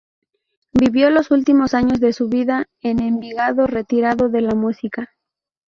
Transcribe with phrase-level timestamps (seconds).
[0.73, 5.11] Vivió los últimos años de su vida en Envigado, retirado de la música.